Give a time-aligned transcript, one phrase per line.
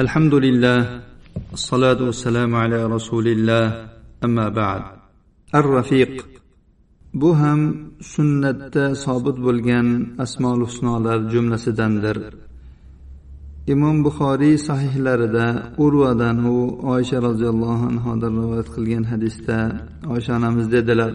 [0.00, 0.80] الحمد لله
[1.52, 3.64] الصلاة والسلام على رسول الله
[4.24, 4.82] أما بعد
[5.54, 6.12] الرفيق
[7.14, 7.60] bu ham
[8.02, 9.86] sunnatda sobit bo'lgan
[10.24, 12.16] asmol husnolar jumlasidandir
[13.72, 15.46] imom buxoriy sahihlarida
[15.84, 16.56] urvadan u
[16.94, 19.58] oysha roziyallohu anhodan rivoyat qilgan hadisda
[20.14, 21.12] oysha onamiz dedilar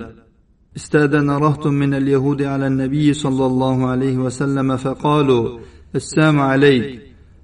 [0.80, 5.44] استأذن رهط من اليهود على النبي صلى الله عليه وسلم فقالوا
[5.96, 6.86] السام عليك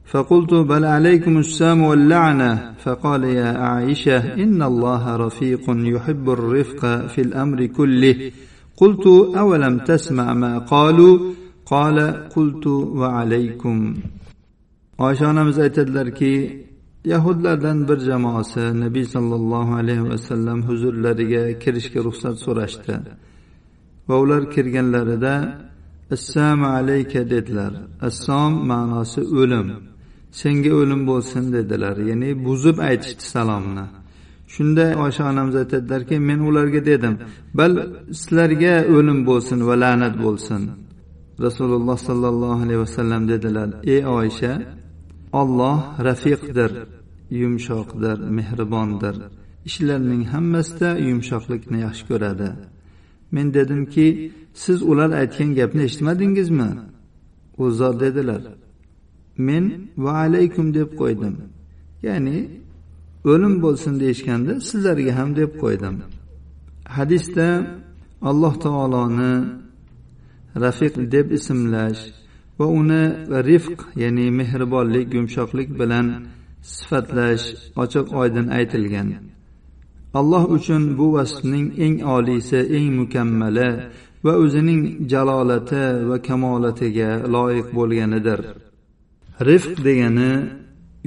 [0.09, 7.66] فقلت بل عليكم السام واللعنة فقال يا عائشة إن الله رفيق يحب الرفق في الأمر
[7.66, 8.31] كله
[8.77, 9.05] قلت
[9.38, 11.20] أولم تسمع ما قالوا
[11.66, 11.98] قال
[12.35, 13.95] قلت وعليكم
[14.98, 16.66] oysha onamiz aytadilarki
[17.05, 22.95] yahudlardan bir jamoasi nabiy sollallohu alayhi vasallam huzurlariga kirishga ruxsat so'rashdi
[24.07, 25.35] va ular kirganlarida
[26.16, 27.73] assalomu alayka dedilar
[28.07, 29.67] assom ma'nosi o'lim
[30.33, 31.97] senga o'lim bo'lsin dedilar.
[32.11, 33.87] Ya'ni buzib aytishdi salomni.
[34.55, 37.14] Shunda oysha onamiz aytadilarki men ularga dedim
[37.59, 37.72] bal
[38.20, 40.62] sizlarga o'lim bo'lsin va la'nat bo'lsin.
[41.47, 44.53] Rasululloh sollallohu alayhi vasallam dedilar ey oysha
[45.41, 46.70] olloh rafiqdir
[47.42, 49.17] yumshoqdir mehribondir.
[49.69, 52.48] Ishlarning hammasida yumshoqlikni yaxshi ko'radi.
[53.34, 54.06] Men dedimki
[54.65, 56.70] siz ular aytgan gapni eshitmadingizmi?
[57.62, 58.42] U zot dedilar
[59.48, 59.64] men
[60.02, 61.34] va alaykum deb qo'ydim.
[62.06, 62.38] Ya'ni
[63.33, 65.94] o'lim bo'lsin deyishganda sizlarga ham deb qo'ydim.
[66.97, 67.48] Hadisda
[68.30, 69.34] alloh taoloni
[70.64, 72.02] rafiq deb ismlash
[72.58, 73.02] va uni
[73.50, 76.06] rifq ya'ni mehribonlik yumshoqlik bilan
[76.75, 77.44] sifatlash
[77.82, 79.08] ochiq oydin aytilgan.
[80.20, 83.70] Alloh uchun bu vasfning eng oliysi eng mukammali
[84.25, 84.82] va o'zining
[85.12, 88.41] jalolati va kamolatiga loyiq bo'lganidir.
[89.48, 90.33] Rifq degani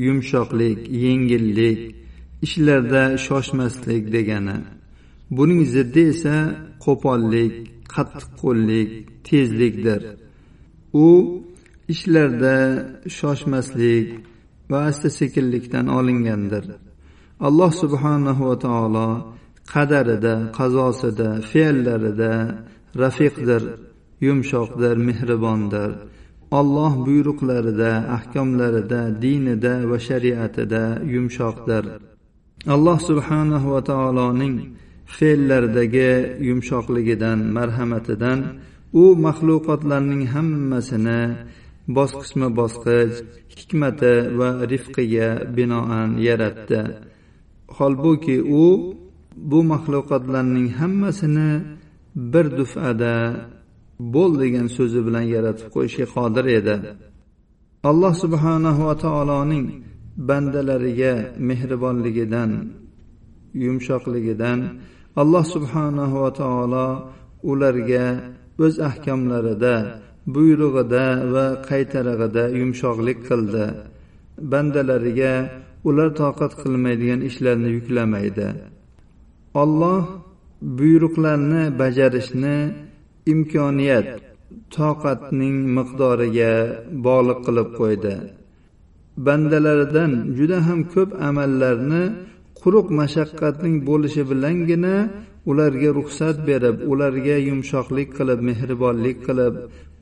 [0.05, 1.79] yumshoqlik yengillik
[2.45, 4.57] ishlarda shoshmaslik degani.
[5.37, 6.37] Buning ziddi esa
[6.85, 7.53] qo'pollik
[7.93, 8.89] qattiqqo'llik
[9.27, 10.01] tezlikdir.
[11.05, 11.07] U
[11.93, 12.57] ishlarda
[13.17, 14.07] shoshmaslik
[14.71, 16.65] va asta sekinlikdan olingandir.
[17.47, 19.09] Alloh subhanahu va taolo
[19.73, 22.33] qadarida qazosida fe'llarida
[23.01, 23.63] rafiqdir
[24.25, 25.91] yumshoqdir mehribondir.
[26.59, 30.83] Olloh buyruqlarida ahkomlarida dinida va shariatida
[31.13, 31.83] yumshoqdir.
[32.75, 34.55] Alloh subhanahu va taoloning
[35.15, 36.11] fe'llaridagi
[36.47, 38.39] yumshoqligidan marhamatidan
[39.01, 41.21] u maxluqotlarning hammasini
[41.97, 43.13] bosqichma bosqich
[43.55, 46.81] hikmati va rifqiga binoan yaratdi.
[47.77, 48.65] Holbuki u
[49.49, 51.51] bu maxluqotlarning hammasini
[52.33, 53.15] bir dufada
[54.13, 56.75] bo'l degan so'zi bilan yaratib qo'yishga qodir edi.
[57.89, 59.65] Alloh subhanahu va taoloning
[60.29, 61.13] bandalariga
[61.49, 62.51] mehribonligidan
[63.65, 64.59] yumshoqligidan
[65.21, 66.87] alloh subhanahu va taolo
[67.51, 68.05] ularga
[68.65, 69.75] o'z ahkomlarida
[70.35, 73.65] buyrug'ida va qaytarig'ida yumshoqlik qildi.
[74.51, 75.33] Bandalariga
[75.87, 78.47] ular toqat qilmaydigan ishlarni yuklamaydi.
[79.63, 80.03] Olloh
[80.79, 82.57] buyruqlarni bajarishni
[83.31, 84.07] imkoniyat
[84.75, 86.53] toqatning miqdoriga
[87.05, 88.15] bog'liq qilib qo'ydi.
[89.25, 92.03] Bandalaridan juda ham ko'p amallarni
[92.59, 94.95] quruq mashaqqatning bo'lishi bilangina
[95.49, 99.55] ularga ruxsat berib ularga yumshoqlik qilib mehribonlik qilib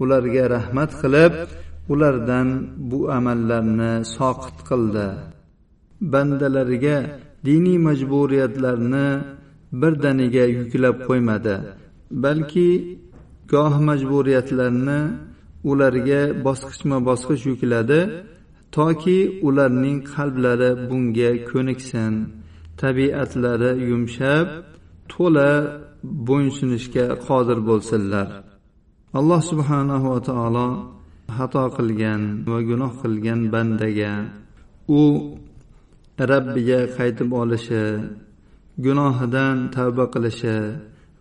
[0.04, 1.34] ularga rahmat qilib
[1.94, 2.48] ulardan
[2.90, 5.08] bu amallarni soqit qildi.
[6.14, 6.98] Bandalariga
[7.48, 9.08] diniy majburiyatlarni
[9.82, 11.56] birdaniga yuklab qo'ymadi
[12.24, 12.68] balki
[13.54, 15.00] goh majburiyatlarni
[15.72, 18.02] ularga bosqichma bosqich yukladi
[18.76, 22.14] toki ularning qalblari bunga ko'niksin.
[22.82, 24.48] Tabiatlari yumshab
[25.14, 25.52] to'la
[26.28, 28.28] bo'ysunishga qodir bo'lsinlar.
[29.20, 30.68] Alloh subhanahu va taolo
[31.38, 34.14] xato qilgan va gunoh qilgan bandaga
[35.00, 35.02] u
[36.32, 37.86] rabbiga qaytib olishi
[38.86, 40.58] gunohidan tavba qilishi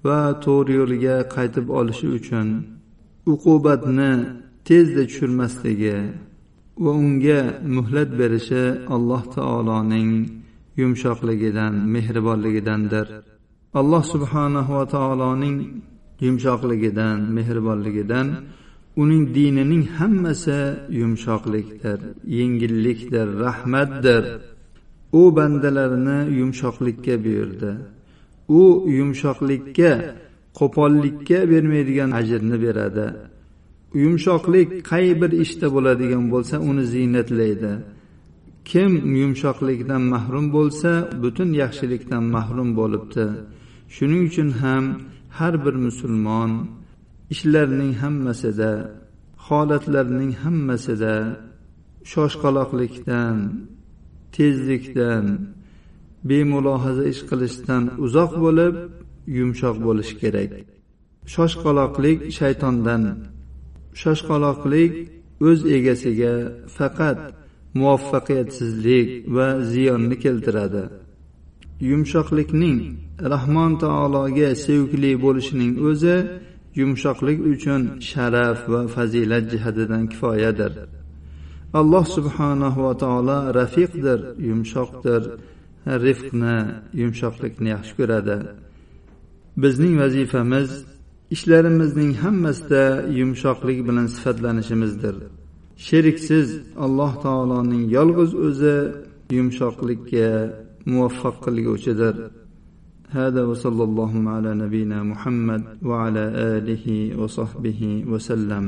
[0.07, 2.49] va to'g'ri yo'liga qaytib olishi uchun
[3.33, 4.11] uqubatni
[4.69, 5.99] tezda tushirmasligi
[6.83, 7.41] va unga
[7.77, 8.65] muhlat berishi
[8.95, 10.11] alloh taoloning
[10.81, 13.07] yumshoqligidan mehribonligidandir.
[13.81, 15.57] Alloh subhanahu va taoloning
[16.27, 18.27] yumshoqligidan mehribonligidan
[19.03, 20.61] uning dinining hammasi
[21.01, 21.99] yumshoqlikdir
[22.39, 24.25] yengillikdir rahmatdir.
[25.21, 27.73] U bandalarini yumshoqlikka buyurdi.
[28.59, 28.63] U
[28.99, 29.93] yumshoqlikka
[30.59, 33.07] qo'pollikka bermaydigan ajrni beradi.
[34.03, 37.73] Yumshoqlik qay bir ishda bo'ladigan bo'lsa uni ziynatlaydi.
[38.71, 40.91] Kim yumshoqlikdan mahrum bo'lsa
[41.23, 43.27] butun yaxshilikdan mahrum bo'libdi.
[43.95, 44.85] Shuning uchun ham
[45.39, 46.53] har bir musulmon
[47.33, 48.73] ishlarning hammasida
[49.47, 51.15] holatlarning hammasida
[52.13, 53.37] shoshqaloqlikdan
[54.35, 55.25] tezlikdan
[56.29, 58.75] bemulohaza ish qilishdan uzoq bo'lib
[59.39, 60.51] yumshoq bo'lish kerak.
[61.35, 63.03] Shoshqaloqlik shaytondan.
[64.03, 64.93] Shoshqaloqlik
[65.49, 66.35] o'z egasiga
[66.77, 67.19] faqat
[67.79, 70.85] muvaffaqiyatsizlik va ziyonni keltiradi.
[71.91, 72.79] Yumshoqlikning
[73.33, 76.17] rahmon taologa sevgili bo'lishining o'zi
[76.81, 80.73] yumshoqlik uchun sharaf va fazilat jihatidan kifoyadir.
[81.81, 84.19] Alloh subhanahu va taolo rafiqdir
[84.49, 85.23] yumshoqdir.
[86.06, 86.56] rifqni
[87.02, 88.38] yumshoqlikni yaxshi ko'radi
[89.64, 90.70] bizning vazifamiz
[91.36, 92.84] ishlarimizning hammasida
[93.20, 95.16] yumshoqlik bilan sifatlanishimizdir
[95.88, 96.48] sheriksiz
[96.86, 98.78] alloh taoloning yolg'iz o'zi
[99.38, 100.30] yumshoqlikka
[100.92, 102.16] muvaffaq qilguvchidir
[103.20, 106.24] هذا وصلى الله على نبينا محمد وعلى
[106.58, 106.86] اله
[107.22, 107.82] وصحبه
[108.12, 108.66] وسلم